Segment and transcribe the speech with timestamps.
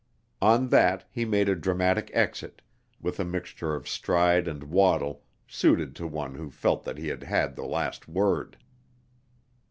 [0.41, 2.63] On that he made a dramatic exit,
[2.99, 7.21] with a mixture of stride and waddle suited to one who felt that he had
[7.21, 8.57] had the last word.